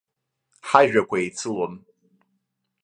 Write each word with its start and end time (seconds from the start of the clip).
Ҳажәақәа 0.69 1.17
еицылон. 1.19 1.73